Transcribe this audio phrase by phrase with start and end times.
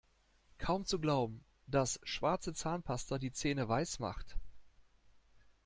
[0.57, 4.35] Kaum zu glauben, dass schwarze Zahnpasta die Zähne weiß macht!